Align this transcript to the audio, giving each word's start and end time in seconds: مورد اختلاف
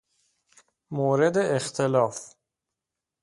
مورد 0.91 1.37
اختلاف 1.37 2.33